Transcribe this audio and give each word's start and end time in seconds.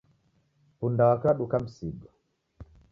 Punda 0.79 1.03
wake 1.09 1.27
waduka 1.27 1.55
misigo 1.63 2.07